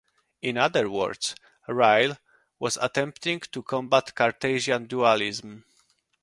In 0.41 0.57
other 0.57 0.89
words 0.89 1.35
Ryle 1.67 2.17
was 2.57 2.75
attempting 2.81 3.41
to 3.51 3.61
combat 3.61 4.15
Cartesian 4.15 4.87
dualism. 4.87 5.63